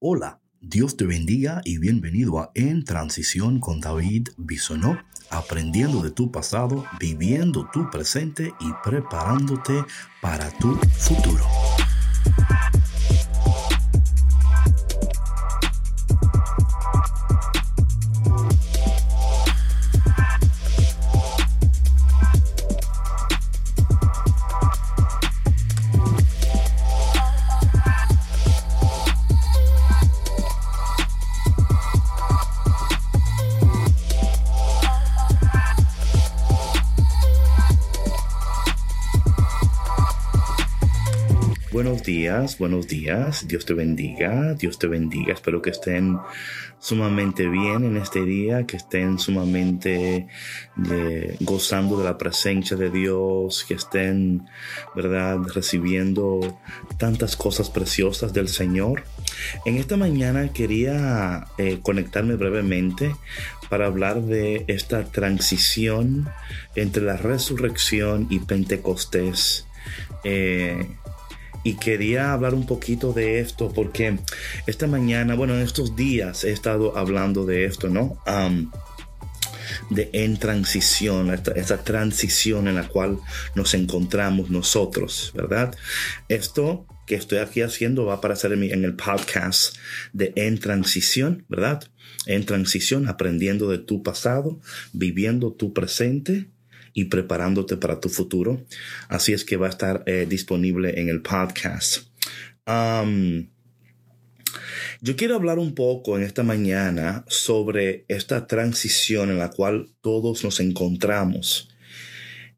[0.00, 4.96] Hola, Dios te bendiga y bienvenido a En Transición con David Bisonó,
[5.28, 9.84] aprendiendo de tu pasado, viviendo tu presente y preparándote
[10.22, 11.44] para tu futuro.
[42.58, 43.48] Buenos días.
[43.48, 45.32] Dios te bendiga, Dios te bendiga.
[45.32, 46.18] Espero que estén
[46.78, 50.28] sumamente bien en este día, que estén sumamente
[50.88, 54.46] eh, gozando de la presencia de Dios, que estén,
[54.94, 56.38] ¿verdad?, recibiendo
[56.96, 59.02] tantas cosas preciosas del Señor.
[59.64, 63.16] En esta mañana quería eh, conectarme brevemente
[63.68, 66.28] para hablar de esta transición
[66.76, 69.66] entre la resurrección y Pentecostés.
[70.22, 70.86] Eh,
[71.68, 74.18] y quería hablar un poquito de esto porque
[74.66, 78.18] esta mañana, bueno, en estos días he estado hablando de esto, ¿no?
[79.90, 83.18] de en transición, esta, transición en la cual
[83.54, 85.76] nos encontramos nosotros, ¿verdad?
[86.30, 89.76] Esto que estoy aquí haciendo va a aparecer en el podcast
[90.14, 91.84] de En Transición, ¿verdad?
[92.24, 94.58] En Transición, aprendiendo de tu pasado,
[94.94, 96.48] viviendo tu presente
[96.98, 98.66] y preparándote para tu futuro.
[99.08, 102.08] Así es que va a estar eh, disponible en el podcast.
[105.00, 110.42] yo quiero hablar un poco en esta mañana sobre esta transición en la cual todos
[110.42, 111.68] nos encontramos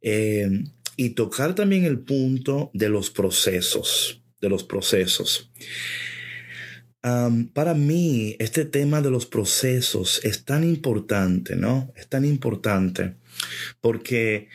[0.01, 0.65] em,
[0.97, 5.51] y tocar también el punto de los procesos, de los procesos.
[7.53, 11.93] para mí, este tema de los procesos es tan importante, ¿no?
[11.95, 13.21] Es tan importante
[13.81, 14.49] porque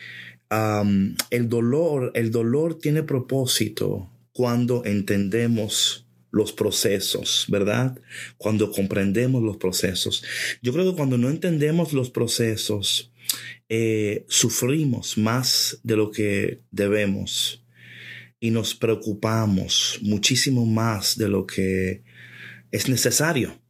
[1.30, 7.98] el dolor, el dolor tiene propósito cuando entendemos los procesos, ¿verdad?
[8.36, 10.22] Cuando comprendemos los procesos.
[10.62, 13.12] Yo creo que cuando no entendemos los procesos,
[13.68, 17.64] eh, sufrimos más de lo que debemos
[18.38, 22.04] y nos preocupamos muchísimo más de lo que
[22.70, 23.60] es necesario.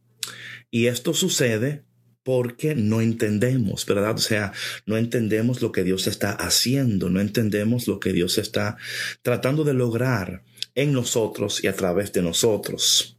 [0.69, 1.86] Y esto sucede
[2.27, 4.15] porque no entendemos, ¿verdad?
[4.15, 4.51] O sea,
[4.85, 8.75] no entendemos lo que Dios está haciendo, no entendemos lo que Dios está
[9.21, 10.43] tratando de lograr
[10.75, 13.17] en nosotros y a través de nosotros.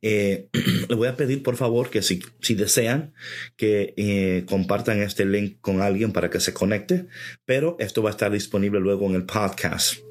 [0.00, 0.48] Eh,
[0.88, 3.12] le voy a pedir por favor que si, si desean
[3.58, 7.04] que eh, compartan este link con alguien para que se conecte,
[7.44, 10.07] pero esto va a estar disponible luego en el podcast.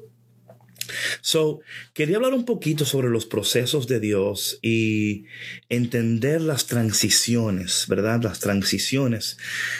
[1.20, 1.60] So,
[1.94, 5.24] quería hablar un poquito sobre los procesos de Dios y
[5.68, 8.22] entender las transiciones, ¿verdad?
[8.22, 9.38] Las transiciones.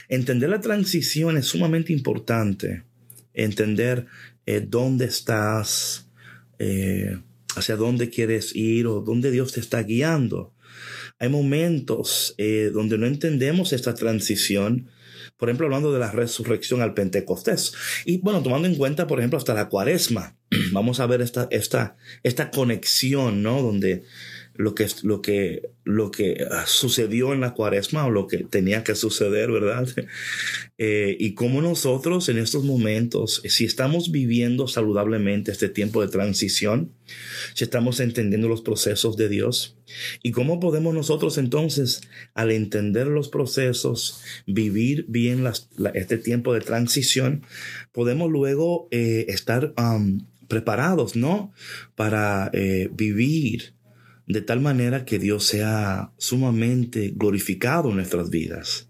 [0.08, 2.84] Entender la transición es sumamente importante.
[3.34, 4.06] Entender
[4.46, 6.08] eh, dónde estás,
[6.58, 7.18] eh,
[7.56, 10.54] hacia dónde quieres ir o dónde Dios te está guiando.
[11.18, 14.88] Hay momentos eh, donde no entendemos esta transición
[15.38, 17.72] por ejemplo, hablando de la resurrección al Pentecostés.
[18.04, 20.36] Y bueno, tomando en cuenta, por ejemplo, hasta la cuaresma,
[20.72, 23.62] vamos a ver esta, esta, esta conexión, ¿no?
[23.62, 24.04] Donde
[24.58, 28.82] lo que, lo que, lo que ah, sucedió en la cuaresma o lo que tenía
[28.82, 29.88] que suceder, ¿verdad?
[30.80, 36.92] Eh, y cómo nosotros en estos momentos, si estamos viviendo saludablemente este tiempo de transición,
[37.54, 39.76] si estamos entendiendo los procesos de Dios,
[40.22, 42.02] y cómo podemos nosotros entonces,
[42.32, 45.44] al entender los procesos, vivir bien
[45.94, 47.42] este tiempo de transición,
[47.90, 49.74] podemos luego eh, estar
[50.48, 51.52] preparados, ¿no?
[51.94, 53.74] Para eh, vivir
[54.26, 58.88] de tal manera que Dios sea sumamente glorificado en nuestras vidas.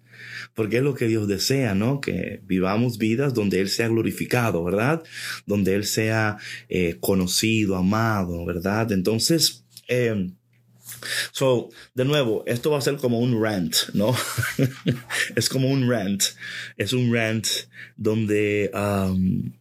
[0.54, 2.00] Porque es lo que Dios desea, ¿no?
[2.00, 5.02] Que vivamos vidas donde Él sea glorificado, ¿verdad?
[5.46, 6.38] Donde Él sea
[6.68, 8.90] eh, conocido, amado, ¿verdad?
[8.90, 10.30] Entonces, eh,
[11.32, 14.14] So, de nuevo, esto va a ser como un rant, ¿no?
[15.36, 16.22] es como un rant.
[16.76, 17.46] Es un rant
[17.96, 19.52] donde um,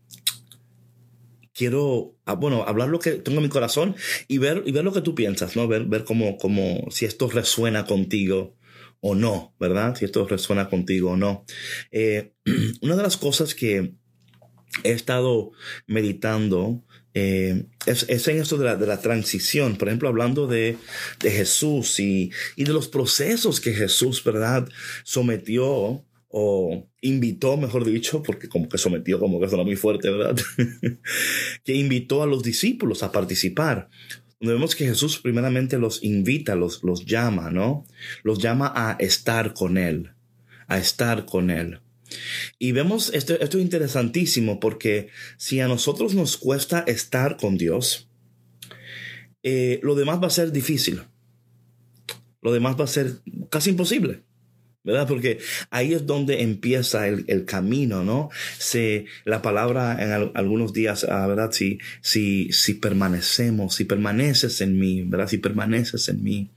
[1.57, 3.95] quiero, ah, bueno, hablar lo que tengo en mi corazón
[4.27, 5.67] y ver, y ver lo que tú piensas, ¿no?
[5.67, 8.55] Ver, ver cómo, cómo, si esto resuena contigo
[8.99, 9.95] o no, ¿verdad?
[9.95, 11.45] Si esto resuena contigo o no.
[11.91, 12.33] Eh,
[12.81, 13.95] una de las cosas que
[14.83, 15.51] he estado
[15.87, 16.83] meditando
[17.15, 20.77] eh, es, en esto de la, de la, transición, por ejemplo, hablando de,
[21.19, 24.69] de Jesús y, y, de los procesos que Jesús, ¿verdad?,
[25.03, 30.35] sometió o invitó, mejor dicho, porque como que sometió, como que suena muy fuerte, ¿verdad?
[31.63, 33.89] que invitó a los discípulos a participar.
[34.39, 37.85] vemos que Jesús primeramente los invita, los, los llama, ¿no?
[38.23, 40.11] Los llama a estar con Él,
[40.67, 41.79] a estar con Él.
[42.59, 48.09] Y vemos, esto, esto es interesantísimo porque si a nosotros nos cuesta estar con Dios,
[49.43, 51.03] eh, lo demás va a ser difícil.
[52.41, 53.19] Lo demás va a ser
[53.49, 54.23] casi imposible.
[54.87, 55.05] ¿Verdad?
[55.05, 55.39] Porque
[55.69, 58.29] ahí es donde empieza el, el camino, ¿no?
[58.57, 61.51] Se, la palabra en algunos días, ah, ¿verdad?
[61.51, 65.27] Si, si, si permanecemos, si permaneces en mí, ¿verdad?
[65.27, 66.51] Si permaneces en mí.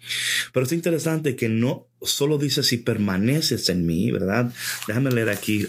[0.52, 4.52] Pero es interesante que no solo dice si permaneces en mí, ¿verdad?
[4.86, 5.66] Déjame leer aquí,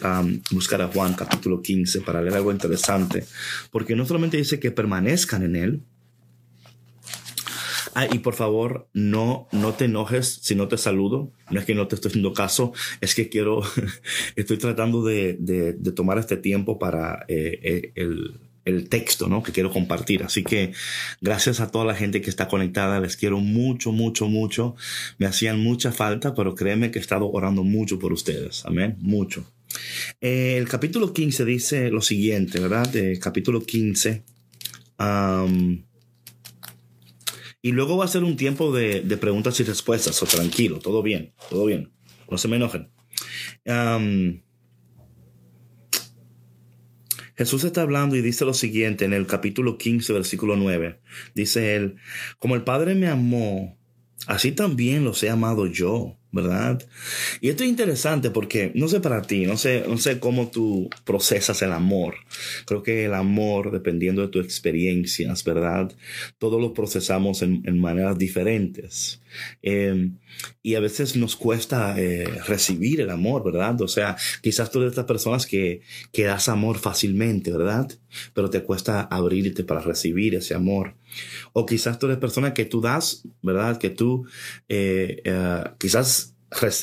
[0.51, 3.25] buscar a Juan capítulo 15 para leer algo interesante,
[3.71, 5.81] porque no solamente dice que permanezcan en él,
[7.93, 11.31] Ah, y por favor, no, no te enojes si no te saludo.
[11.49, 13.61] No es que no te estoy haciendo caso, es que quiero,
[14.35, 19.43] estoy tratando de, de, de tomar este tiempo para eh, eh, el, el texto, ¿no?
[19.43, 20.23] Que quiero compartir.
[20.23, 20.73] Así que
[21.19, 22.99] gracias a toda la gente que está conectada.
[22.99, 24.75] Les quiero mucho, mucho, mucho.
[25.17, 28.65] Me hacían mucha falta, pero créeme que he estado orando mucho por ustedes.
[28.65, 28.97] Amén.
[28.99, 29.45] Mucho.
[30.19, 32.95] Eh, el capítulo 15 dice lo siguiente, ¿verdad?
[32.95, 34.23] El capítulo 15.
[37.61, 41.33] Y luego va a ser un tiempo de, preguntas y respuestas, o tranquilo, todo bien,
[41.49, 41.91] todo bien,
[42.29, 42.91] no se me enojen.
[47.35, 50.99] Jesús está hablando y dice lo siguiente en el capítulo 15, versículo 9.
[51.33, 51.95] Dice él,
[52.39, 53.79] como el Padre me amó,
[54.27, 56.20] así también los he amado yo.
[56.31, 56.81] ¿Verdad?
[57.41, 60.89] Y esto es interesante porque no sé para ti, no sé, no sé cómo tú
[61.03, 62.15] procesas el amor.
[62.65, 65.91] Creo que el amor, dependiendo de tus experiencias, ¿verdad?
[66.37, 69.21] Todos lo procesamos en, maneras diferentes.
[69.61, 70.17] Em,
[70.61, 73.81] y a veces nos cuesta eh, recibir el amor, ¿verdad?
[73.81, 75.81] O sea, quizás tú eres de estas personas que,
[76.11, 77.91] que das amor fácilmente, ¿verdad?
[78.33, 80.95] Pero te cuesta abrirte para recibir ese amor.
[81.53, 83.77] O quizás tú eres persona que tú das, ¿verdad?
[83.77, 84.25] Que tú
[84.69, 86.35] eh, eh, quizás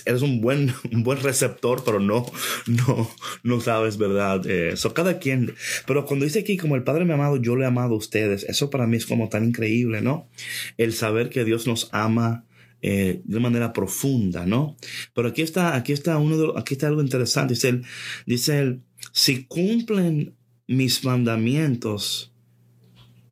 [0.07, 2.27] eres un buen, un buen receptor, pero no,
[2.67, 3.11] no,
[3.43, 4.47] no sabes, ¿verdad?
[4.47, 5.55] Eso cada quien.
[5.87, 7.99] Pero cuando dice aquí, como el Padre me ha amado, yo le he amado a
[7.99, 10.29] ustedes, eso para mí es como tan increíble, ¿no?
[10.77, 12.45] El saber que Dios nos ama
[12.81, 14.77] eh, de manera profunda, ¿no?
[15.13, 17.55] Pero aquí está, aquí está uno de, aquí está algo interesante.
[17.55, 17.85] Dice él,
[18.25, 18.83] dice él,
[19.13, 20.37] si cumplen
[20.69, 22.28] mis mandamientos,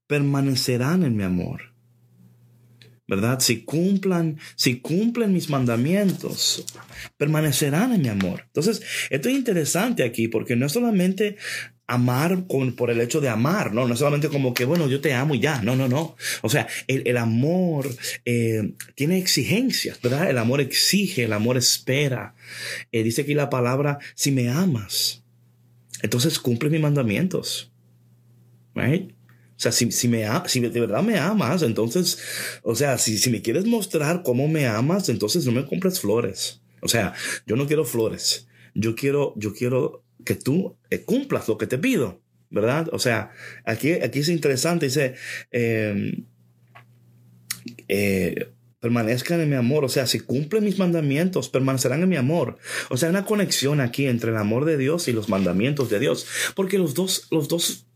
[0.07, 1.73] permanecerán en mi amor.
[3.09, 3.39] ¿Verdad?
[3.39, 6.65] Si cumplan, si cumplen mis mandamientos,
[7.17, 8.43] permanecerán en mi amor.
[8.47, 11.37] Entonces, esto es interesante aquí porque no es solamente
[11.87, 13.87] amar por el hecho de amar, ¿no?
[13.87, 16.17] No es solamente como que, bueno, yo te amo y ya, no, no, no.
[16.43, 17.89] O sea, el, amor
[18.25, 20.29] eh, tiene exigencias, ¿verdad?
[20.29, 22.35] El amor exige, el amor espera.
[22.91, 25.23] Eh, dice aquí la palabra, si me amas,
[26.03, 27.73] entonces cumple mis mandamientos.
[28.75, 29.16] Right?
[29.57, 32.19] O sea, si, si, me, si de verdad me amas, entonces,
[32.63, 36.61] o sea, si, si me quieres mostrar cómo me amas, entonces no me compres flores.
[36.83, 37.15] O sea,
[37.47, 38.49] yo no quiero flores.
[38.75, 42.21] Yo quiero, yo quiero que tú eh, cumplas lo que te pido,
[42.51, 42.89] ¿verdad?
[42.93, 43.31] O sea,
[43.65, 45.15] aquí, aquí es interesante, dice,
[45.51, 46.27] em,
[47.89, 52.59] eh, permanezcan en mi amor, o sea, si cumplen mis mandamientos, permanecerán en mi amor.
[52.91, 55.99] O sea, hay una conexión aquí entre el amor de Dios y los mandamientos de
[55.99, 57.87] Dios, porque los dos, los dos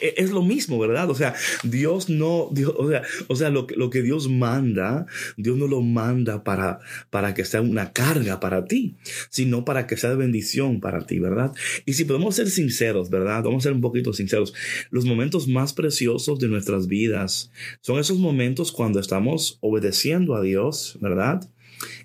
[0.00, 1.10] es lo mismo, ¿verdad?
[1.10, 5.56] O sea, Dios no, Dios, o sea, o sea lo, lo, que Dios manda, Dios
[5.56, 6.80] no lo manda para,
[7.10, 8.96] para que sea una carga para ti,
[9.28, 11.52] sino para que sea de bendición para ti, ¿verdad?
[11.84, 13.42] Y si podemos ser sinceros, ¿verdad?
[13.42, 14.54] Vamos a ser un poquito sinceros.
[14.90, 17.50] Los momentos más preciosos de nuestras vidas
[17.80, 21.48] son esos momentos cuando estamos obedeciendo a Dios, ¿verdad?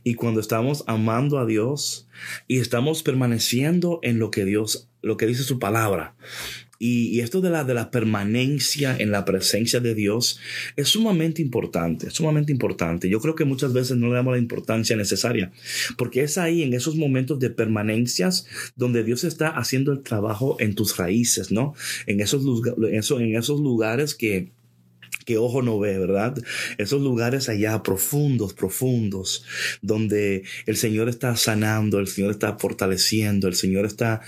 [0.04, 2.08] Y cuando estamos amando a Dios
[2.48, 6.16] y estamos permaneciendo en lo que Dios, lo que dice su palabra.
[6.80, 10.40] Y, esto de la, de la permanencia en la presencia de Dios
[10.76, 13.10] es sumamente importante, sumamente importante.
[13.10, 15.52] Yo creo que muchas veces no le damos la importancia necesaria,
[15.98, 20.76] porque es ahí, en esos momentos de permanencias, donde Dios está haciendo el trabajo en
[20.76, 21.74] tus raíces, ¿no?
[22.08, 22.44] En esos,
[22.78, 24.52] en esos lugares que,
[25.26, 26.36] que ojo no ve, ¿verdad?
[26.78, 29.44] Esos lugares allá profundos, profundos,
[29.82, 34.22] donde el Señor está sanando, el Señor está fortaleciendo, el Señor está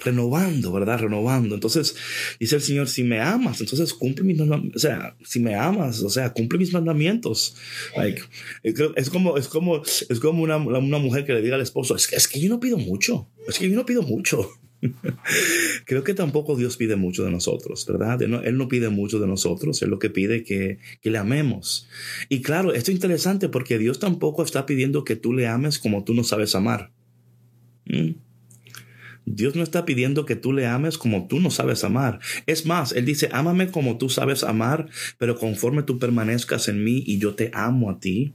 [0.00, 1.00] renovando, ¿verdad?
[1.00, 1.54] Renovando.
[1.54, 1.96] Entonces,
[2.38, 4.76] dice el Señor, si me amas, entonces cumple mis mandamientos.
[4.76, 7.56] O sea, si me amas, o sea, cumple mis mandamientos.
[8.62, 12.06] es como, es como, es como una, una, mujer que le diga al esposo, es
[12.06, 14.48] que, es que yo no pido mucho, es que yo no pido mucho.
[15.86, 18.20] Creo que tampoco Dios pide mucho de nosotros, ¿verdad?
[18.22, 21.18] Él no, él no, pide mucho de nosotros, Él lo que pide que, que le
[21.18, 21.88] amemos.
[22.28, 26.04] Y claro, esto es interesante porque Dios tampoco está pidiendo que tú le ames como
[26.04, 26.90] tú no sabes amar.
[27.86, 28.23] ¿Mm?
[29.26, 32.20] Dios no está pidiendo que tú le ames como tú no sabes amar.
[32.46, 34.88] Es más, Él dice, ámame como tú sabes amar,
[35.18, 38.34] pero conforme tú permanezcas en mí y yo te amo a ti,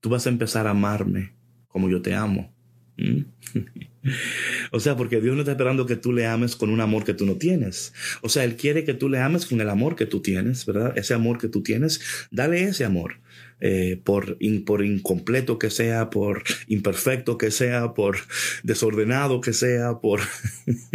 [0.00, 1.32] tú vas a empezar a amarme
[1.68, 2.54] como yo te amo.
[2.98, 3.22] ¿Mm?
[4.72, 7.14] o sea, porque Dios no está esperando que tú le ames con un amor que
[7.14, 7.92] tú no tienes.
[8.20, 10.92] O sea, Él quiere que tú le ames con el amor que tú tienes, ¿verdad?
[10.96, 12.00] Ese amor que tú tienes,
[12.30, 13.20] dale ese amor.
[13.64, 18.16] Eh, por, por incompleto que sea, por imperfecto que sea, por
[18.64, 20.18] desordenado que sea, por,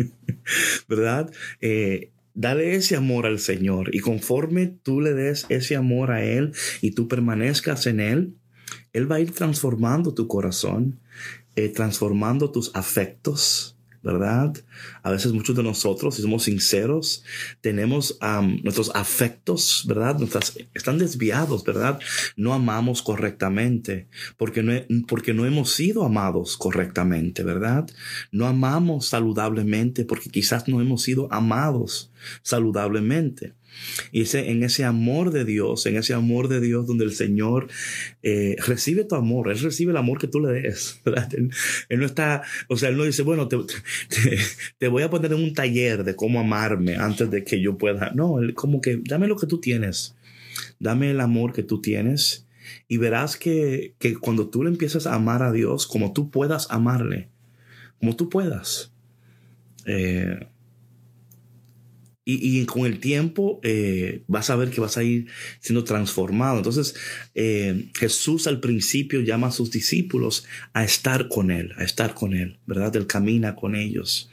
[0.90, 1.32] ¿verdad?
[1.62, 6.52] Eh, dale ese amor al Señor y conforme tú le des ese amor a Él
[6.82, 8.36] y tú permanezcas en Él,
[8.92, 11.00] Él va a ir transformando tu corazón,
[11.56, 14.56] eh, transformando tus afectos, ¿verdad?
[15.04, 17.24] A veces muchos de nosotros, si somos sinceros,
[17.62, 18.18] tenemos
[18.64, 20.18] nuestros afectos, ¿verdad?
[20.20, 22.00] Nuestras, están desviados, ¿verdad?
[22.36, 24.74] No amamos correctamente porque no,
[25.08, 27.90] porque no hemos sido amados correctamente, ¿verdad?
[28.32, 32.12] No amamos saludablemente porque quizás no hemos sido amados
[32.42, 33.54] saludablemente.
[34.12, 37.68] Y ese, en ese amor de Dios, en ese amor de Dios donde el Señor
[38.24, 41.02] eh, recibe tu amor, Él recibe el amor que tú le des.
[41.90, 43.58] Él, no está, o sea, Él no dice, bueno, te,
[44.78, 48.12] te, voy a poner en un taller de cómo amarme antes de que yo pueda.
[48.16, 50.16] No, Él como que dame lo que tú tienes,
[50.80, 52.46] dame el amor que tú tienes
[52.88, 56.68] y verás que, que cuando tú le empiezas a amar a Dios, como tú puedas
[56.70, 57.30] amarle,
[58.00, 58.92] como tú puedas.
[59.86, 60.48] Eh,
[62.30, 65.28] y, con el tiempo eh, vas a ver que vas a ir
[65.62, 66.58] siendo transformado.
[66.58, 66.94] Entonces
[67.36, 72.34] eh, Jesús al principio llama a sus discípulos a estar con Él, a estar con
[72.34, 72.94] Él, ¿verdad?
[72.98, 74.30] Él camina con ellos.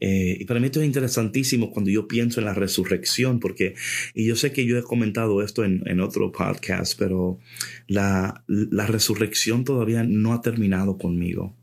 [0.00, 3.74] Eh, y para mí esto es interesantísimo cuando yo pienso en la resurrección, porque,
[4.14, 7.40] y yo sé que yo he comentado esto en, en otro podcast, pero
[7.86, 11.56] la, la, resurrección todavía no ha terminado conmigo.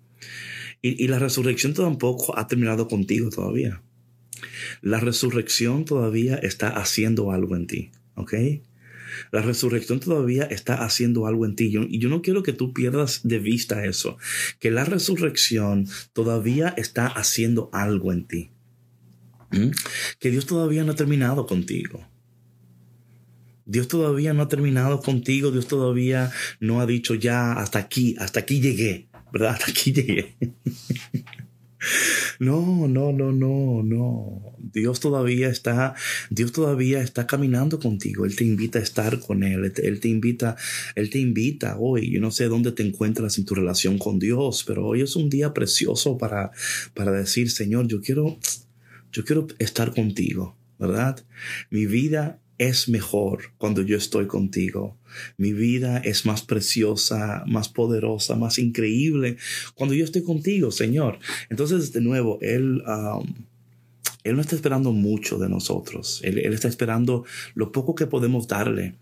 [0.81, 3.81] Y, y la resurrección tampoco ha terminado contigo todavía.
[4.81, 8.33] La resurrección todavía está haciendo algo en ti, ¿ok?
[9.31, 11.73] La resurrección todavía está haciendo algo en ti.
[11.89, 14.17] y yo no quiero que tú pierdas de vista eso,
[14.59, 18.51] que la resurrección todavía está haciendo algo en ti.
[20.19, 22.05] Que Dios todavía no ha terminado contigo.
[23.65, 28.41] Dios todavía no ha terminado contigo, Dios todavía no ha dicho ya hasta aquí, hasta
[28.41, 29.51] aquí llegué, ¿verdad?
[29.53, 30.35] Hasta aquí llegué.
[32.39, 34.55] No, no, no, no, no.
[34.59, 35.95] Dios todavía está,
[36.29, 38.25] Dios todavía está caminando contigo.
[38.25, 39.71] Él te invita a estar con Él.
[39.75, 40.55] Él te invita,
[40.95, 42.11] Él te invita hoy.
[42.11, 45.29] Yo no sé dónde te encuentras en tu relación con Dios, pero hoy es un
[45.29, 46.51] día precioso para,
[46.93, 48.37] para decir, Señor, yo quiero,
[49.11, 51.25] yo quiero estar contigo, ¿verdad?
[51.69, 54.97] Mi vida es mejor cuando yo estoy contigo.
[55.37, 59.37] Mi vida es más preciosa, más poderosa, más increíble
[59.73, 61.19] cuando yo estoy contigo, Señor.
[61.49, 63.33] Entonces, de nuevo, Él, um,
[64.23, 66.19] él no está esperando mucho de nosotros.
[66.23, 68.95] Él, está esperando lo poco que podemos darle.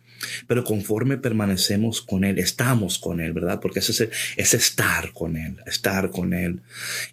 [0.47, 3.59] Pero conforme permanecemos con Él, estamos con Él, ¿verdad?
[3.59, 6.61] Porque es, es estar con Él, estar con Él.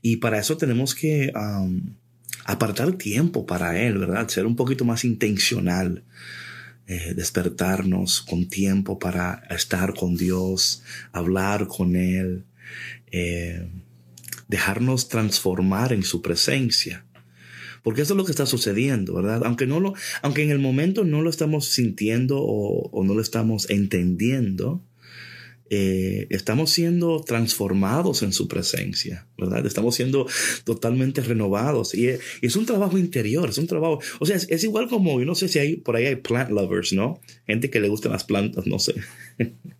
[0.02, 1.94] Y para eso tenemos que um,
[2.44, 4.28] apartar tiempo para Él, ¿verdad?
[4.28, 6.04] Ser un poquito más intencional.
[6.92, 10.82] Eh, despertarnos con tiempo para estar con Dios,
[11.12, 12.46] hablar con Él,
[13.12, 13.70] eh,
[14.48, 17.06] dejarnos transformar en su presencia.
[17.84, 19.42] Porque eso es lo que está sucediendo, ¿verdad?
[19.44, 23.22] Aunque, no lo, aunque en el momento no lo estamos sintiendo o, o no lo
[23.22, 24.84] estamos entendiendo,
[25.72, 29.64] eh, estamos siendo transformados en su presencia, ¿verdad?
[29.64, 30.26] Estamos siendo
[30.64, 35.20] totalmente renovados y, es un trabajo interior, es un trabajo, o sea, es, igual como,
[35.20, 37.20] yo no sé si hay, por ahí hay plant lovers, ¿no?
[37.46, 38.94] Gente que le gustan las plantas, no sé.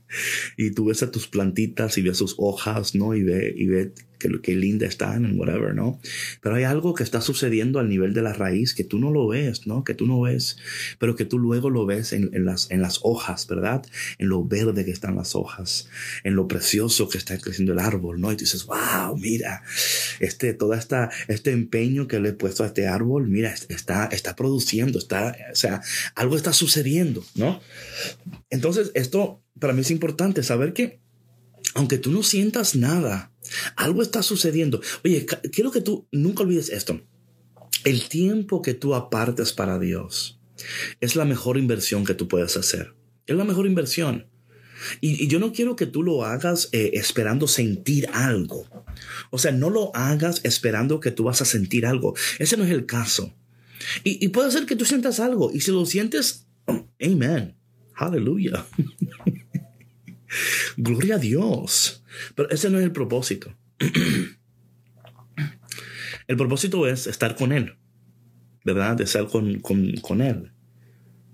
[0.56, 3.14] y tú ves a tus plantitas y ves sus hojas, ¿no?
[3.14, 3.92] Y ve, y ve
[4.42, 5.98] que, linda están en whatever, ¿no?
[6.42, 9.28] Pero hay algo que está sucediendo al nivel de la raíz que tú no lo
[9.28, 9.82] ves, ¿no?
[9.84, 10.58] Que tú no ves,
[10.98, 13.84] pero que tú luego lo ves en, las, en las hojas, ¿verdad?
[14.18, 15.88] En lo verde que están las hojas,
[16.24, 18.30] en lo precioso que está creciendo el árbol, ¿no?
[18.30, 19.62] Y tú dices, wow, mira,
[20.20, 24.36] este, toda esta, este empeño que le he puesto a este árbol, mira, está, está
[24.36, 25.80] produciendo, está, o sea,
[26.14, 27.60] algo está sucediendo, ¿no?
[28.50, 31.00] Entonces, esto para mí es importante saber que
[31.74, 33.32] aunque tú no sientas nada,
[33.76, 34.80] algo está sucediendo.
[35.04, 37.00] Oye, quiero que tú nunca olvides esto.
[37.84, 40.40] El tiempo que tú apartes para Dios
[41.00, 42.94] es la mejor inversión que tú puedes hacer.
[43.26, 44.26] Es la mejor inversión.
[45.00, 48.66] Y, yo no quiero que tú lo hagas eh, esperando sentir algo.
[49.30, 52.14] O sea, no lo hagas esperando que tú vas a sentir algo.
[52.38, 53.34] Ese no es el caso.
[54.04, 55.50] Y, y puede ser que tú sientas algo.
[55.52, 57.59] Y si lo sientes, oh, amen.
[58.00, 58.64] Aleluya.
[60.78, 62.02] Gloria a Dios.
[62.34, 63.54] Pero ese no es el propósito.
[66.26, 67.76] el propósito es estar con Él,
[68.64, 68.96] ¿verdad?
[68.96, 70.50] De estar con, con, Él.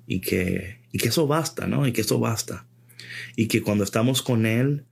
[0.09, 1.87] Y que, y que eso basta, ¿no?
[1.87, 2.67] Y que eso basta.
[3.37, 4.87] Y que cuando estamos con Él,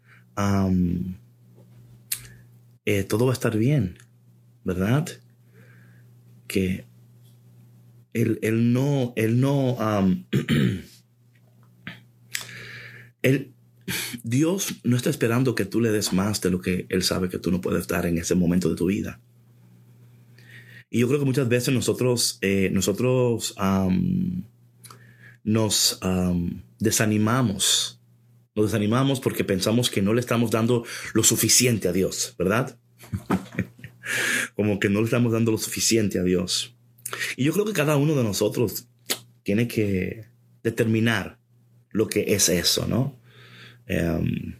[2.85, 3.99] eh, todo va a estar bien,
[4.63, 5.09] ¿verdad?
[6.47, 6.87] Que
[8.13, 9.77] él no, Él no,
[13.25, 13.55] él,
[14.23, 17.39] Dios no está esperando que tú le des más de lo que Él sabe que
[17.39, 19.21] tú no puedes dar en ese momento de tu vida.
[20.91, 23.55] Y yo creo que muchas veces nosotros, eh, nosotros
[25.43, 26.01] nos
[26.79, 28.01] desanimamos.
[28.55, 32.79] Nos desanimamos porque pensamos que no le estamos dando lo suficiente a Dios, ¿verdad?
[34.55, 36.77] Como que no le estamos dando lo suficiente a Dios.
[37.37, 38.87] Y yo creo que cada uno de nosotros
[39.43, 40.27] tiene que
[40.63, 41.39] determinar
[41.95, 43.19] lo que es eso, ¿no?
[43.87, 44.57] Em,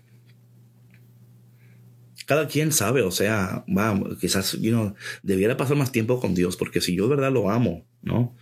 [2.27, 3.65] cada quien sabe, o sea,
[4.21, 7.51] quizás, you know, debiera pasar más tiempo con Dios, porque si yo de verdad lo
[7.51, 8.35] amo, ¿no?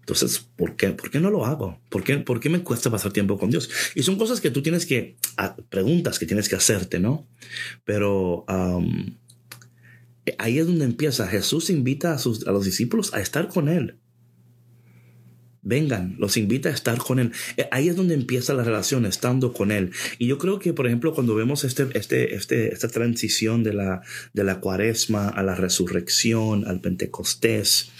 [0.00, 0.88] Entonces, ¿por qué?
[0.88, 1.80] ¿Por qué no lo hago?
[1.88, 3.70] ¿Por qué, ¿Por qué me cuesta pasar tiempo con Dios?
[3.94, 7.28] Y son cosas que tú tienes que, ah, preguntas que tienes que hacerte, ¿no?
[7.84, 8.44] Pero
[10.38, 11.28] ahí es donde empieza.
[11.28, 14.01] Jesús invita a, sus, a los discípulos a estar con Él
[15.62, 17.32] vengan, los invita a estar con Él.
[17.56, 19.92] Eh, ahí es donde empieza la relación, estando con Él.
[20.18, 24.02] Y yo creo que, por ejemplo, cuando vemos este, este, este, esta transición de la,
[24.32, 27.90] de la cuaresma a la resurrección, al Pentecostés,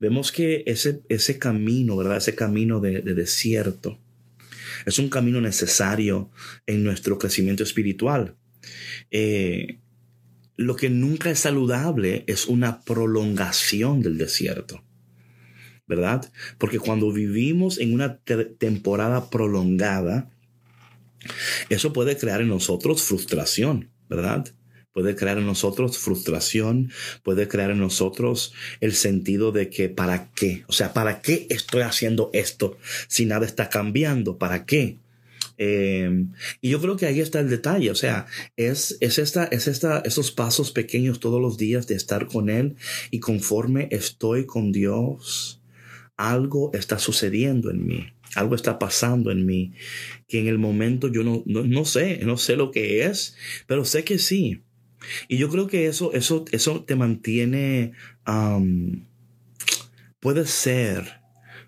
[0.00, 2.18] vemos que ese, ese camino, ¿verdad?
[2.18, 3.98] Ese camino de, desierto
[4.84, 6.30] es un camino necesario
[6.66, 8.36] en nuestro crecimiento espiritual.
[9.10, 9.78] Eh,
[10.56, 14.82] lo que nunca es saludable es una prolongación del desierto.
[15.86, 16.30] ¿Verdad?
[16.58, 18.18] Porque cuando vivimos en una
[18.58, 20.30] temporada prolongada,
[21.68, 24.52] eso puede crear en nosotros frustración, ¿verdad?
[24.92, 26.90] Puede crear en nosotros frustración,
[27.22, 30.64] puede crear en nosotros el sentido de que ¿para qué?
[30.68, 34.38] O sea, ¿para qué estoy haciendo esto si nada está cambiando?
[34.38, 34.98] ¿Para qué?
[35.58, 38.26] Em, y yo creo que ahí está el detalle, o sea,
[38.56, 42.76] es, es, esta, es esta, esos pasos pequeños todos los días de estar con Él
[43.10, 45.60] y conforme estoy con Dios,
[46.16, 49.72] algo está sucediendo en mí, algo está pasando en mí,
[50.28, 54.04] que en el momento yo no, no, sé, no sé lo que es, pero sé
[54.04, 54.62] que sí.
[55.28, 57.92] Y yo creo que eso, eso, eso te mantiene,
[60.20, 61.20] puede ser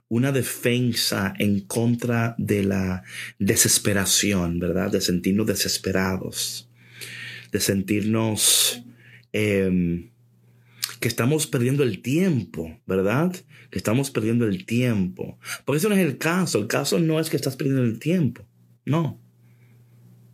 [0.08, 3.04] una defensa en contra de la
[3.38, 4.90] desesperación, ¿verdad?
[4.90, 6.70] De sentirnos desesperados,
[7.52, 8.82] de sentirnos
[9.32, 10.10] em,
[11.00, 13.34] que estamos perdiendo el tiempo, ¿verdad?
[13.70, 15.38] Que estamos perdiendo el tiempo.
[15.64, 16.58] Porque eso no es el caso.
[16.58, 18.44] El caso no es que estás perdiendo el tiempo.
[18.84, 19.20] No.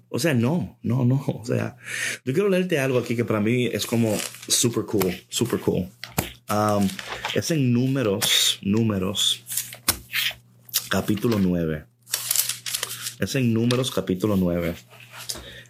[0.08, 1.22] O sea, no, no, no.
[1.40, 1.76] O sea,
[2.24, 4.16] yo quiero leerte algo aquí que para mí es como
[4.48, 5.88] super cool, super cool.
[6.48, 6.88] Um,
[7.34, 9.44] es en números, números,
[10.88, 11.84] capítulo 9.
[13.20, 14.74] Es en números, capítulo 9.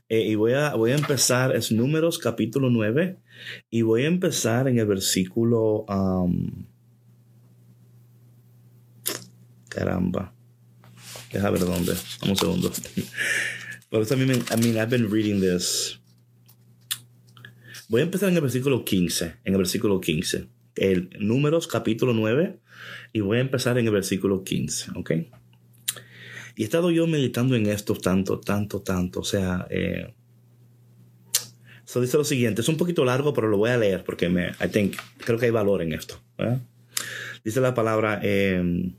[0.08, 3.23] Eh, y voy a, voy a empezar, es números, capítulo 9
[3.70, 5.84] y voy a empezar en el versículo...
[9.68, 10.32] caramba.
[11.32, 11.94] Deja ver dónde.
[12.28, 12.72] un segundo.
[13.90, 16.00] Por eso a mí, I mean, I've been reading this.
[17.88, 19.36] Voy a empezar en el versículo 15.
[19.44, 20.48] En el versículo 15.
[20.76, 22.60] El Números capítulo 9.
[23.12, 24.92] Y voy a empezar en el versículo 15.
[24.96, 25.10] ¿Ok?
[26.56, 29.20] Y he estado yo meditando en esto tanto, tanto, tanto.
[29.20, 30.14] O sea, eh,
[31.86, 34.48] eso dice lo siguiente, es un poquito largo, pero lo voy a leer porque me,
[34.60, 36.20] I think, creo que hay valor en esto.
[37.44, 38.94] Dice la palabra, em,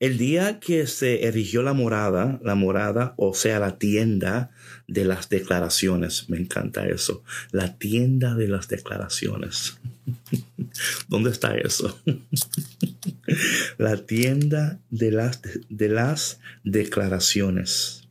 [0.00, 4.50] el día que se erigió la morada, la morada, o sea, la tienda
[4.88, 9.78] de las declaraciones, me encanta eso, la tienda de las declaraciones.
[11.08, 12.00] ¿Dónde está eso?
[13.78, 18.08] la tienda de las, de las declaraciones.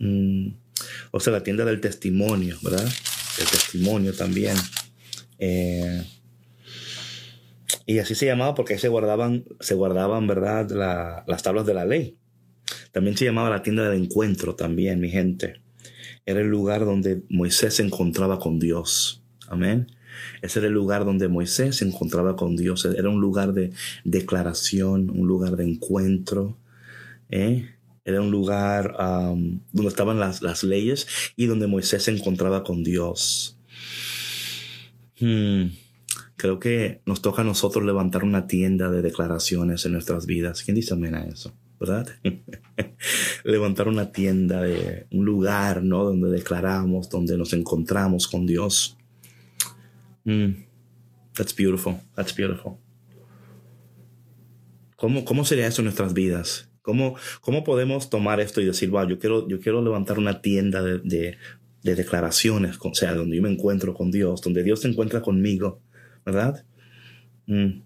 [0.00, 0.65] Mm
[1.10, 2.86] o sea, la tienda del testimonio, ¿verdad?
[3.38, 4.56] El testimonio también.
[5.38, 6.04] Eh,
[7.86, 11.24] y así se llamaba porque ahí se guardaban, se guardaban, ¿verdad?
[11.26, 12.16] las tablas de la ley.
[12.92, 15.60] También se llamaba la tienda del encuentro también, mi gente.
[16.24, 19.22] Era el lugar donde Moisés se encontraba con Dios.
[19.48, 19.86] Amén.
[20.42, 22.84] Ese era el lugar donde Moisés se encontraba con Dios.
[22.84, 23.72] Era un lugar de
[24.04, 26.58] declaración, un lugar de encuentro.
[27.30, 27.75] ¿eh?
[28.06, 33.58] Era un lugar donde estaban las, las, leyes y donde Moisés se encontraba con Dios.
[35.18, 35.70] Hmm.
[36.36, 40.62] Creo que nos toca a nosotros levantar una tienda de declaraciones en nuestras vidas.
[40.62, 41.52] ¿Quién dice amén a eso?
[41.80, 42.08] ¿Verdad?
[43.44, 46.04] levantar una tienda de un lugar, ¿no?
[46.04, 48.96] Donde declaramos, donde nos encontramos con Dios.
[50.22, 50.52] Mm.
[51.34, 51.96] That's beautiful.
[52.14, 52.74] That's beautiful.
[54.94, 56.65] ¿Cómo, ¿Cómo sería eso en nuestras vidas?
[56.86, 60.84] ¿Cómo, ¿Cómo podemos tomar esto y decir, wow, yo quiero, yo quiero levantar una tienda
[60.84, 61.36] de, de,
[61.82, 65.80] de declaraciones, o sea, donde yo me encuentro con Dios, donde Dios se encuentra conmigo,
[66.24, 66.64] ¿verdad?
[67.46, 67.82] Mm.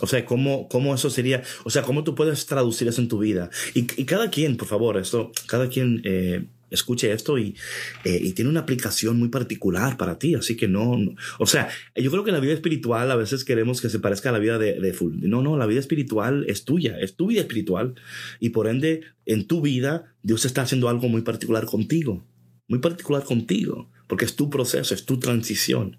[0.00, 1.42] O sea, ¿cómo, ¿cómo eso sería?
[1.64, 3.50] O sea, ¿cómo tú puedes traducir eso en tu vida?
[3.74, 7.56] Y, y cada quien, por favor, esto, cada quien eh, escuche esto y,
[8.04, 10.34] eh, y, tiene una aplicación muy particular para ti.
[10.34, 10.96] Así que no,
[11.38, 14.32] o sea, yo creo que la vida espiritual a veces queremos que se parezca a
[14.32, 15.14] la vida de, de full.
[15.20, 17.94] No, no, la vida espiritual es tuya, es tu vida espiritual.
[18.40, 22.26] Y por ende, en tu vida, Dios está haciendo algo muy particular contigo.
[22.68, 23.90] Muy particular contigo.
[24.06, 25.98] Porque es tu proceso, es tu transición.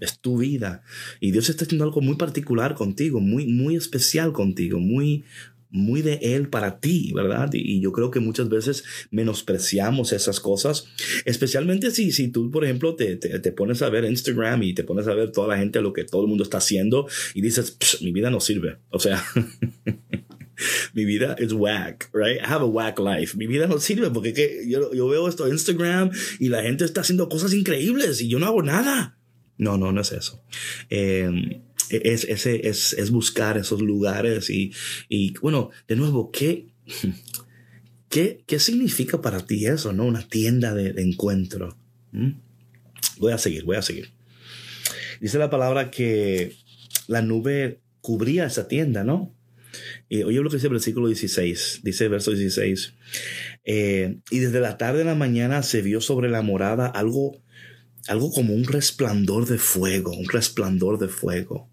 [0.00, 0.82] Es tu vida.
[1.20, 5.24] Y Dios está haciendo algo muy particular contigo, muy, muy especial contigo, muy,
[5.70, 7.50] muy de Él para ti, ¿verdad?
[7.52, 10.86] Y, yo creo que muchas veces menospreciamos esas cosas,
[11.24, 15.08] especialmente si, si tú, por ejemplo, te, te, pones a ver Instagram y te pones
[15.08, 18.12] a ver toda la gente, lo que todo el mundo está haciendo y dices, mi
[18.12, 18.78] vida no sirve.
[18.90, 19.24] O sea,
[20.94, 22.40] mi vida es whack, right?
[22.40, 23.36] I have a whack life.
[23.36, 27.00] Mi vida no sirve porque yo, yo veo esto en Instagram y la gente está
[27.00, 29.18] haciendo cosas increíbles y yo no hago nada.
[29.56, 30.42] No, no, no es eso.
[30.90, 32.46] Eh, es, es,
[32.94, 34.72] es, buscar esos lugares y,
[35.08, 36.68] y, bueno, de nuevo, ¿qué,
[38.08, 40.04] qué, qué significa para ti eso, no?
[40.04, 41.76] Una tienda de, encuentro.
[42.12, 42.32] ¿Mm?
[43.18, 44.12] Voy a seguir, voy a seguir.
[45.20, 46.56] Dice la palabra que
[47.06, 49.34] la nube cubría esa tienda, ¿no?
[50.08, 52.94] Y oye lo que dice el versículo 16, dice el verso 16,
[53.64, 57.40] eh, y desde la tarde de la mañana se vio sobre la morada algo,
[58.06, 61.68] algo como un resplandor de fuego, un resplandor de fuego.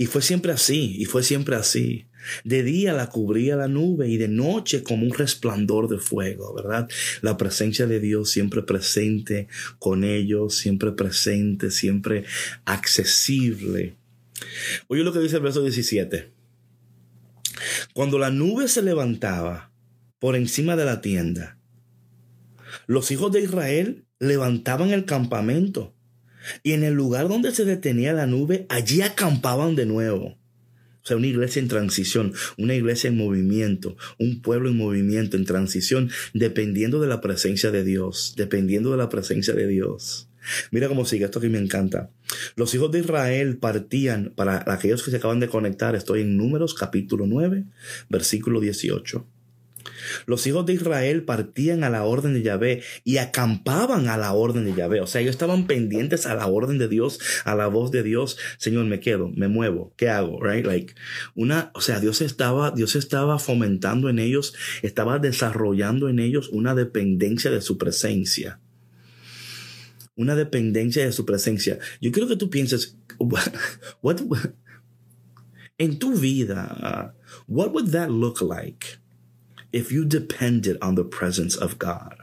[0.00, 2.06] Y fue siempre así, y fue siempre así.
[2.42, 6.88] De día la cubría la nube y de noche como un resplandor de fuego, ¿verdad?
[7.20, 9.46] La presencia de Dios siempre presente
[9.78, 12.24] con ellos, siempre presente, siempre
[12.64, 13.98] accesible.
[14.88, 16.32] Oye lo que dice el verso 17.
[17.92, 19.70] Cuando la nube se levantaba
[20.18, 21.58] por encima de la tienda,
[22.86, 25.94] los hijos de Israel levantaban el campamento
[26.62, 30.38] y en el lugar donde se detenía la nube, allí acampaban de nuevo.
[31.02, 35.46] O sea, una iglesia en transición, una iglesia en movimiento, un pueblo en movimiento, en
[35.46, 40.28] transición, dependiendo de la presencia de Dios, dependiendo de la presencia de Dios.
[40.70, 42.10] Mira cómo sigue, esto que me encanta.
[42.56, 46.74] Los hijos de Israel partían, para aquellos que se acaban de conectar, estoy en Números
[46.74, 47.64] capítulo 9,
[48.08, 49.26] versículo 18.
[50.26, 54.64] Los hijos de Israel partían a la orden de Yahvé y acampaban a la orden
[54.64, 55.00] de Yahvé.
[55.00, 58.38] O sea, ellos estaban pendientes a la orden de Dios, a la voz de Dios.
[58.58, 60.42] Señor, me quedo, me muevo, ¿qué hago?
[60.42, 60.66] Right?
[60.66, 60.94] Like,
[61.34, 66.74] una, o sea, Dios estaba, Dios estaba fomentando en ellos, estaba desarrollando en ellos una
[66.74, 68.60] dependencia de su presencia.
[70.16, 71.78] Una dependencia de su presencia.
[72.00, 74.20] Yo quiero que tú pienses, what,
[75.78, 77.14] en tu vida,
[77.48, 78.99] what would that look like?
[79.72, 82.14] If you depended on the presence of God.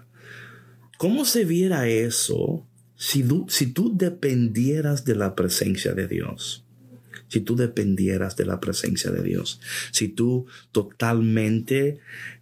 [0.98, 6.64] ¿Cómo se viera eso si tú, dependieras de la presencia de Dios?
[7.28, 9.62] Si tú dependieras de la presencia de Dios.
[9.92, 12.00] Si tú totalmente,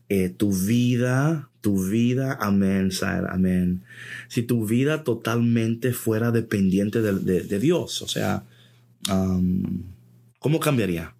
[0.07, 3.83] eh, tu vida, tu vida, amén, amén.
[4.29, 8.01] Si tu vida totalmente fuera dependiente de, de, Dios.
[8.03, 8.43] O sea,
[9.11, 9.83] um,
[10.39, 11.15] ¿cómo cambiaría?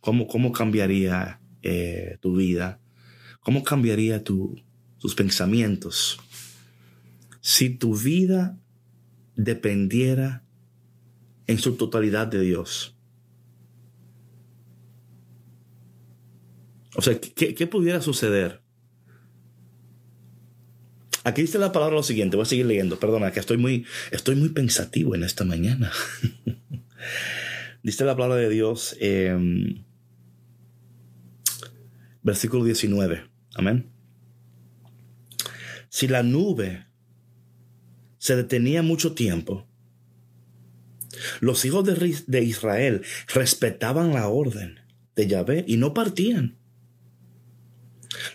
[0.00, 2.80] ¿Cómo, cómo cambiaría eh, tu vida?
[3.40, 4.60] ¿Cómo cambiaría tu,
[4.98, 6.18] tus pensamientos
[7.40, 8.58] si tu vida
[9.36, 10.44] dependiera
[11.46, 12.96] en su totalidad de Dios?
[16.96, 18.60] O sea, ¿qué, qué pudiera suceder?
[21.24, 24.34] Aquí dice la palabra lo siguiente, voy a seguir leyendo, perdona, que estoy muy, estoy
[24.34, 25.92] muy pensativo en esta mañana.
[27.82, 29.36] dice la palabra de Dios, eh,
[32.22, 33.28] versículo 19.
[33.54, 33.90] Amén.
[35.88, 36.86] Si la nube
[38.18, 39.66] se detenía mucho tiempo,
[41.40, 41.84] los hijos
[42.26, 43.02] de, Israel
[43.32, 44.80] respetaban la orden
[45.16, 46.58] de Yahvé y no partían.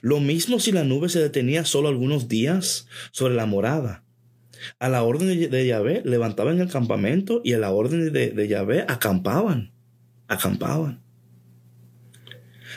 [0.02, 4.04] Lo mismo si la nube se detenía solo algunos días sobre la morada.
[4.80, 8.86] A la orden de, Yahvé levantaban el campamento y a la orden de, de Yahvé
[8.88, 9.74] acampaban.
[10.28, 11.03] Acampaban.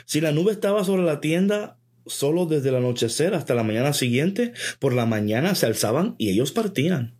[0.07, 4.53] Si la nube estaba sobre la tienda, solo desde el anochecer hasta la mañana siguiente,
[4.79, 7.17] por la mañana se alzaban y ellos partían.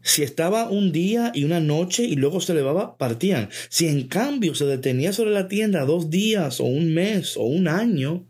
[0.00, 3.50] Si estaba un día y una noche y luego se elevaba, partían.
[3.68, 7.68] Si en cambio se detenía sobre la tienda dos días o un mes o un
[7.68, 8.26] año,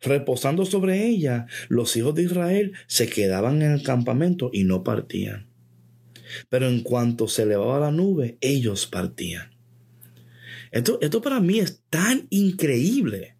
[0.00, 5.50] reposando sobre ella, los hijos de Israel se quedaban en el campamento y no partían.
[6.48, 9.55] Pero en cuanto se elevaba la nube, ellos partían.
[10.76, 13.38] Esto, esto para mí es tan increíble.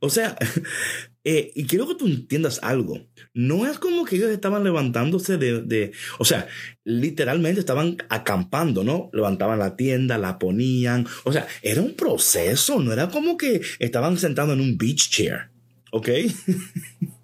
[0.00, 0.36] O sea,
[1.24, 3.06] eh, y quiero que tú entiendas algo.
[3.32, 6.48] No es como que ellos estaban levantándose de, de, o sea,
[6.82, 9.08] literalmente estaban acampando, ¿no?
[9.12, 11.06] Levantaban la tienda, la ponían.
[11.22, 15.50] O sea, era un proceso, no era como que estaban sentados en un beach chair,
[15.92, 16.08] ¿ok?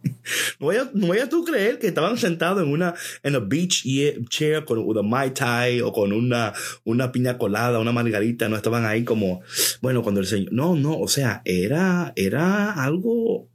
[0.58, 0.88] No vayas,
[1.22, 3.84] a tú creer que estaban sentados en una en a beach
[4.30, 6.52] chair con un Mai Tai o con una,
[6.84, 9.42] una piña colada, una margarita, no estaban ahí como,
[9.82, 13.48] bueno, cuando el Señor, no, no, o sea, era, era algo,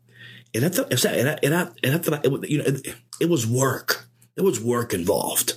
[0.54, 2.02] era, o sea, era, era, era,
[3.20, 5.56] it was work, there was work involved.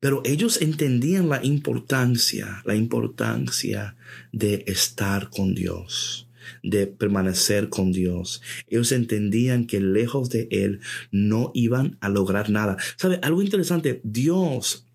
[0.00, 3.96] Pero ellos entendían la importancia, la importancia
[4.32, 6.28] de estar con Dios
[6.62, 8.42] de permanecer con Dios.
[8.68, 10.80] Ellos entendían que lejos de Él
[11.10, 12.76] no iban a lograr nada.
[12.96, 13.18] ¿Sabe?
[13.22, 14.86] Algo interesante, Dios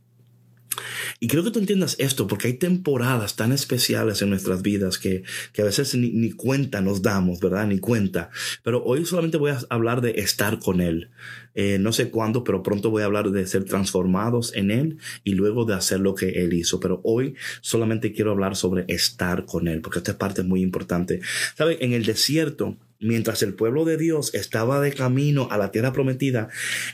[1.19, 5.23] y creo que tú entiendas esto, porque hay temporadas tan especiales en nuestras vidas que,
[5.53, 7.67] que a veces ni, ni, cuenta nos damos, ¿verdad?
[7.67, 8.29] Ni cuenta.
[8.63, 11.09] Pero hoy solamente voy a hablar de estar con Él.
[11.55, 15.33] Eh, no sé cuándo, pero pronto voy a hablar de ser transformados en Él y
[15.33, 16.79] luego de hacer lo que Él hizo.
[16.79, 21.19] Pero hoy solamente quiero hablar sobre estar con Él, porque esta parte es muy importante.
[21.57, 21.77] ¿Sabe?
[21.81, 26.49] En el desierto, mientras el pueblo de Dios estaba de camino a la tierra prometida,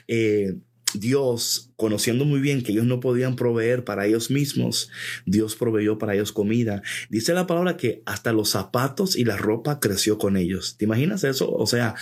[0.08, 0.56] eh,
[0.93, 4.90] Dios, conociendo muy bien que ellos no podían proveer para ellos mismos,
[5.26, 6.82] Dios proveyó para ellos comida.
[7.10, 10.76] Dice la palabra que hasta los zapatos y la ropa creció con ellos.
[10.78, 11.52] ¿Te imaginas eso?
[11.52, 11.96] O sea,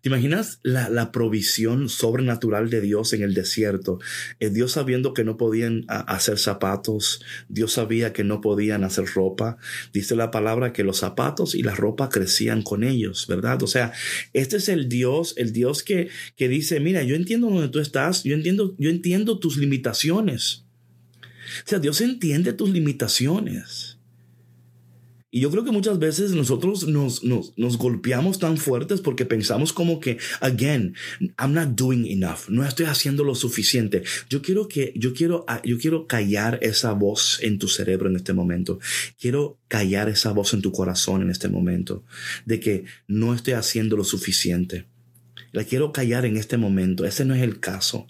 [0.00, 4.00] ¿te imaginas la, la provisión sobrenatural de Dios en el desierto?
[4.40, 9.58] Eh, Dios sabiendo que no podían hacer zapatos, Dios sabía que no podían hacer ropa.
[9.92, 13.62] Dice la palabra que los zapatos y la ropa crecían con ellos, ¿verdad?
[13.62, 13.92] O sea,
[14.32, 18.24] este es el Dios, el Dios que, que dice, mira, yo entiendo donde tú estás,
[18.24, 20.64] yo entiendo, yo entiendo tus limitaciones.
[21.64, 23.98] O sea, Dios entiende tus limitaciones.
[25.32, 29.72] Y yo creo que muchas veces nosotros nos, nos, nos, golpeamos tan fuertes porque pensamos
[29.72, 30.96] como que, again,
[31.38, 34.02] I'm not doing enough, no estoy haciendo lo suficiente.
[34.28, 38.16] Yo quiero que, yo quiero, ah, yo quiero callar esa voz en tu cerebro en
[38.16, 38.80] este momento.
[39.20, 42.02] Quiero callar esa voz en tu corazón en este momento
[42.44, 44.86] de que no estoy haciendo lo suficiente.
[45.52, 47.04] La quiero callar en este momento.
[47.04, 48.08] Ese no es el caso.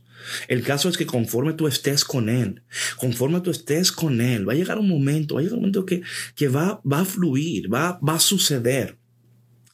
[0.48, 2.62] El caso es que conforme tú estés con Él,
[2.96, 5.86] conforme tú estés con Él, va a llegar un momento, va a llegar un momento
[5.86, 6.02] que,
[6.34, 8.98] que va, va a fluir, va, va a suceder.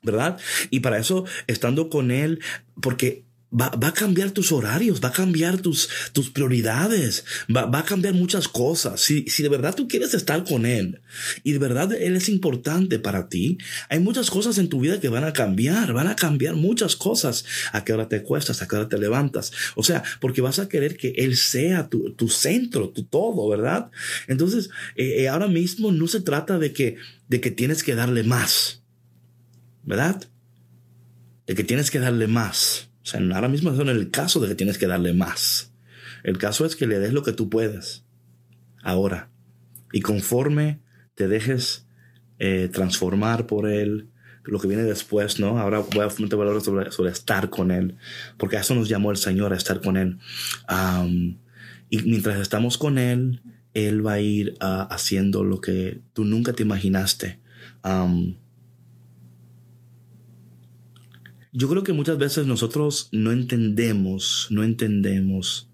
[0.03, 0.39] ¿verdad?
[0.71, 2.41] Y para eso, estando con Él,
[2.81, 7.79] porque Va, va, a cambiar tus horarios, va a cambiar tus, tus prioridades, va, va,
[7.79, 9.01] a cambiar muchas cosas.
[9.01, 11.01] Si, si de verdad tú quieres estar con Él
[11.45, 15.09] y de verdad Él es importante para ti, hay muchas cosas en tu vida que
[15.09, 17.45] van a cambiar, van a cambiar muchas cosas.
[17.73, 19.53] A qué hora te cuestas, a qué hora te levantas.
[19.77, 23.93] O sea, porque vas a querer que Él sea tu, tu centro, tu todo, ¿verdad?
[24.27, 26.97] Entonces, eh, eh ahora mismo no se trata de que,
[27.29, 28.83] de que tienes que darle más,
[29.85, 30.29] ¿verdad?
[31.47, 32.86] De que tienes que darle más.
[33.07, 35.71] O sea, ahora mismo es el caso de que tienes que darle más.
[36.25, 38.05] El caso es que le des lo que tú puedes.
[38.83, 39.31] Ahora.
[39.93, 40.81] Y conforme
[41.15, 41.87] te dejes
[42.41, 44.09] eh, transformar por él,
[44.43, 45.61] lo que viene después, ¿no?
[45.61, 47.97] Ahora voy a hablar sobre, sobre estar con él,
[48.39, 50.19] porque a eso nos llamó el Señor, a estar con él.
[51.89, 53.41] y mientras estamos con él,
[53.73, 57.39] él va a ir uh, haciendo lo que tú nunca te imaginaste.
[61.59, 65.71] Yo creo que muchas veces nosotros no entendemos, no entendemos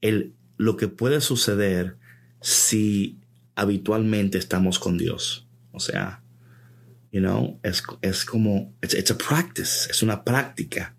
[0.00, 1.98] el, lo que puede suceder
[2.40, 3.20] si
[3.54, 5.46] habitualmente estamos con Dios.
[5.70, 6.24] O sea,
[7.12, 10.96] you know, es, es como, it's, a practice, es una práctica.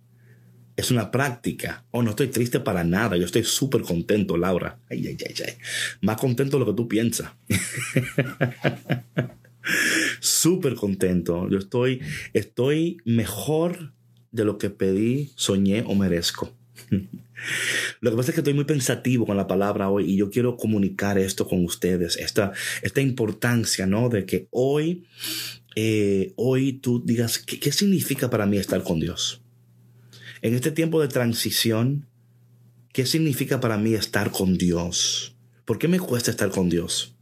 [0.78, 1.84] Es una práctica.
[1.92, 3.18] Oh, no estoy triste para nada.
[3.18, 4.80] Yo estoy súper contento, Laura.
[4.90, 5.54] Ay, ay, ay, ay.
[6.00, 7.34] Más contento de lo que tú piensas.
[10.22, 11.50] súper contento.
[11.50, 12.00] Yo estoy,
[12.34, 13.95] estoy mejor
[14.36, 16.54] de lo que pedí, soñé o merezco.
[18.00, 20.58] Lo que pasa es que estoy muy pensativo con la palabra hoy y yo quiero
[20.58, 24.10] comunicar esto con ustedes, esta, esta importancia, ¿no?
[24.10, 25.06] De que hoy,
[25.76, 29.42] eh, hoy tú digas, ¿qué, ¿qué significa para mí estar con Dios?
[30.42, 32.08] En este tiempo de transición,
[32.94, 35.36] ¿qué significa para mí estar con Dios?
[35.66, 37.15] ¿Por qué me cuesta estar con Dios?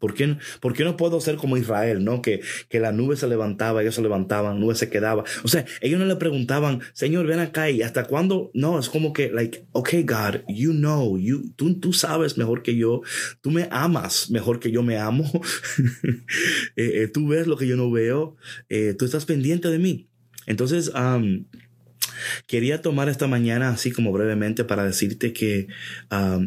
[0.00, 2.22] ¿Por qué, ¿Por qué, no puedo ser como Israel, no?
[2.22, 5.24] Que, que la nube se levantaba, ellos se levantaban, nube se quedaba.
[5.44, 8.50] O sea, ellos no le preguntaban, Señor, ven acá y hasta cuándo.
[8.54, 12.74] No, es como que, like, okay, God, you know, you, tú, tú sabes mejor que
[12.74, 13.02] yo,
[13.42, 15.24] tú me amas mejor que yo me amo,
[16.76, 18.36] eh, eh, tú ves lo que yo no veo,
[18.68, 20.08] eh, tú estás pendiente de mí.
[20.46, 21.44] Entonces, um,
[22.46, 25.68] Quería tomar esta mañana así como brevemente para decirte que,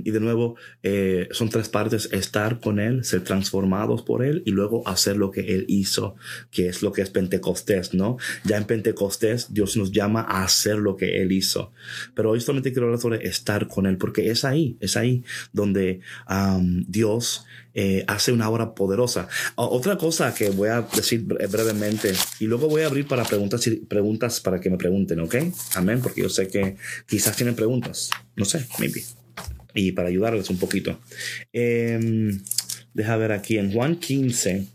[0.03, 4.51] y de nuevo, eh, son tres partes, estar con Él, ser transformados por Él y
[4.51, 6.15] luego hacer lo que Él hizo,
[6.51, 8.17] que es lo que es Pentecostés, ¿no?
[8.43, 11.71] Ya en Pentecostés Dios nos llama a hacer lo que Él hizo.
[12.15, 16.01] Pero hoy solamente quiero hablar sobre estar con Él, porque es ahí, es ahí donde
[16.87, 19.27] Dios eh, hace una obra poderosa.
[19.55, 24.39] otra cosa que voy a decir brevemente y luego voy a abrir para preguntas, preguntas
[24.39, 25.35] para que me pregunten, ¿ok?
[25.75, 26.75] Amén, porque yo sé que
[27.07, 29.03] quizás tienen preguntas, no sé, maybe.
[29.73, 30.99] Y para ayudarles un poquito.
[31.51, 32.37] Eh,
[32.93, 34.67] deja ver aquí en Juan 15.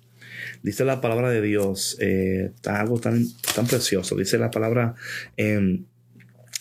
[0.62, 4.16] Dice la palabra de Dios, eh, algo tan, tan precioso.
[4.16, 4.96] Dice la palabra
[5.36, 5.86] en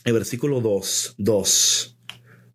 [0.06, 1.97] el versículo 2, 2.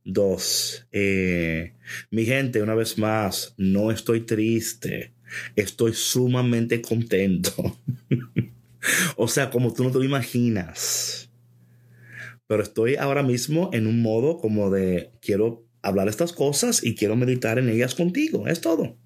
[0.04, 0.88] 2.
[0.92, 1.74] Eh,
[2.10, 5.12] mi gente, una vez más, no estoy triste.
[5.56, 7.78] Estoy sumamente contento.
[9.16, 11.30] o sea, como tú no te lo imaginas.
[12.46, 17.16] Pero estoy ahora mismo en un modo como de quiero hablar estas cosas y quiero
[17.16, 18.46] meditar en ellas contigo.
[18.46, 18.96] Es todo.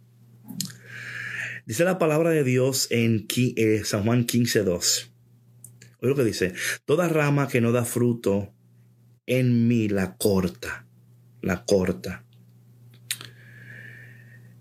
[1.65, 5.13] Dice la palabra de Dios en eh, San Juan 15, 2.
[6.01, 6.55] Oye lo que dice.
[6.85, 8.53] Toda rama que no da fruto
[9.27, 10.86] en mí la corta
[11.47, 12.26] la corta.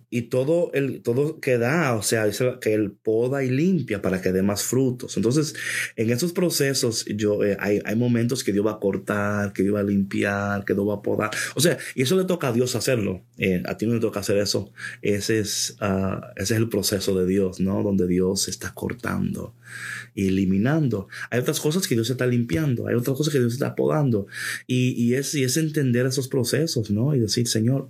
[0.10, 2.30] Y todo, el, todo que da, o sea,
[2.62, 5.18] que él poda y limpia para que dé más frutos.
[5.18, 5.56] Entonces,
[5.96, 9.76] en esos procesos, yo, eh, hay, hay, momentos que Dios va a cortar, que Dios
[9.76, 11.32] va a limpiar, que Dios va a podar.
[11.56, 13.24] O sea, y eso le toca a Dios hacerlo.
[13.38, 14.72] Eh, a ti no le toca hacer eso.
[15.02, 17.84] Ese es, ah, ese es el proceso de Dios, ¿no?
[17.84, 19.54] Donde Dios está cortando
[20.14, 21.08] y eliminando.
[21.30, 24.28] Hay otras cosas que Dios está limpiando, hay otras cosas que Dios está podando.
[24.68, 27.14] Y, y, es, y es entender esos procesos, ¿no?
[27.16, 27.90] Y decir, Señor,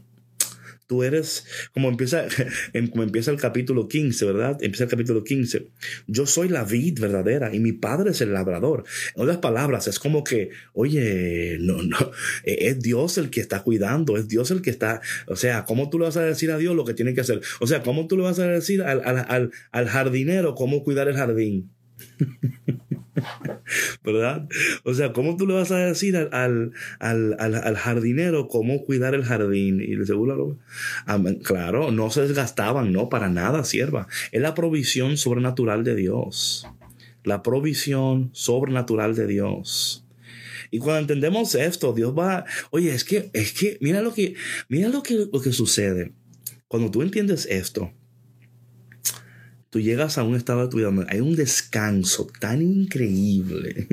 [0.88, 2.28] Tú eres, como empieza,
[2.74, 4.58] empieza el capítulo 15, ¿verdad?
[4.62, 5.67] Empieza el capítulo 15.
[6.08, 8.84] Yo soy la vid verdadera y mi padre es el labrador.
[9.15, 11.98] En otras palabras, es como que, oye, no, no,
[12.43, 15.89] e, es Dios el que está cuidando, es Dios el que está, o sea, ¿cómo
[15.89, 17.41] tú le vas a decir a Dios lo que tiene que hacer?
[17.60, 21.15] O sea, ¿cómo tú le vas a decir al, al, al jardinero cómo cuidar el
[21.15, 21.71] jardín?
[24.04, 24.47] ¿Verdad?
[24.84, 29.82] O sea, ¿cómo tú le vas a decir al, al, jardinero cómo cuidar el jardín?
[29.82, 30.58] Y le seguro,
[31.43, 34.08] claro, no se desgastaban, no, para nada, sierva.
[34.32, 36.67] Es la provisión sobrenatural de Dios.
[37.23, 40.06] La provisión sobrenatural de Dios.
[40.71, 44.36] Y cuando entendemos esto, Dios va, oye, es que, es que, mira lo que,
[44.67, 46.12] mira lo que, lo que sucede.
[46.67, 47.91] Cuando tú entiendes esto,
[49.75, 53.89] tú llegas a un estado de tu vida hay un descanso tan increíble.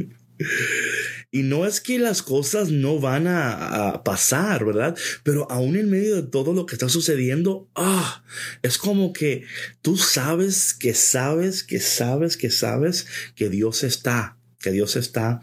[1.32, 4.96] Y no es que las cosas no van a, pasar, ¿verdad?
[5.24, 8.22] Pero aún en medio de todo lo que está sucediendo, ah,
[8.62, 9.44] es como que
[9.80, 15.40] tú sabes que sabes que sabes que sabes que Dios está que Dios está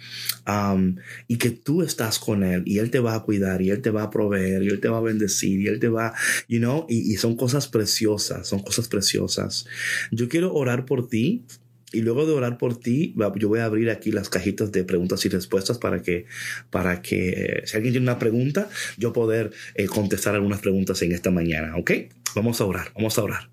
[1.28, 3.92] y que tú estás con Él y Él te va a cuidar y Él te
[3.92, 6.14] va a proveer y Él te va a bendecir y Él te va,
[6.48, 9.66] you know, y, son cosas preciosas, son cosas preciosas.
[10.12, 11.46] Yo quiero orar por ti.
[11.92, 15.26] Y luego de orar por ti, yo voy a abrir aquí las cajitas de preguntas
[15.26, 16.28] y respuestas para que,
[16.70, 21.32] para que si alguien tiene una pregunta, yo poder eh, contestar algunas preguntas en esta
[21.32, 21.76] mañana.
[21.78, 21.92] ¿Ok?
[22.36, 23.50] Vamos a orar, vamos a orar.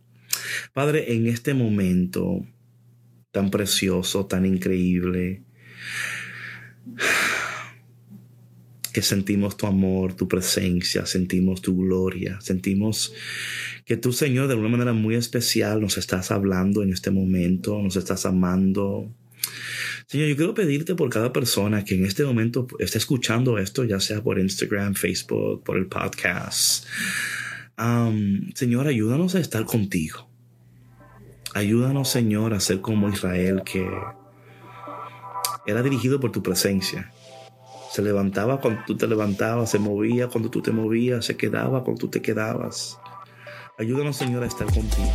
[0.74, 2.44] Padre, en este momento
[3.36, 5.42] tan precioso, tan increíble,
[8.92, 13.12] que sentimos tu amor, tu presencia, sentimos tu gloria, sentimos
[13.84, 17.96] que tú, Señor, de una manera muy especial nos estás hablando en este momento, nos
[17.96, 19.12] estás amando.
[20.06, 24.00] Señor, yo quiero pedirte por cada persona que en este momento esté escuchando esto, ya
[24.00, 26.86] sea por Instagram, Facebook, por el podcast.
[28.54, 30.30] Señor, ayúdanos a estar contigo.
[31.52, 33.86] Ayúdanos, Señor, a ser como Israel que
[35.66, 37.12] era dirigido por tu presencia.
[37.90, 42.00] Se levantaba cuando tú te levantabas, se movía cuando tú te movías, se quedaba cuando
[42.00, 42.98] tú te quedabas.
[43.78, 45.12] Ayúdanos, Señor, a estar contigo.